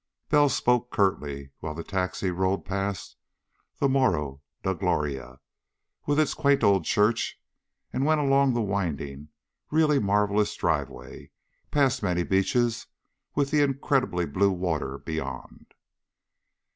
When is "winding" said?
8.63-9.29